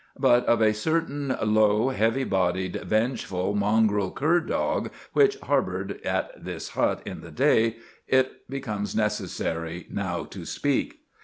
[0.17, 6.69] But of a certain low, heavy bodied, vengeful, mongrel cur dog which harbored at this
[6.69, 7.75] hut in the day,
[8.07, 11.01] it becomes necessary now to speak.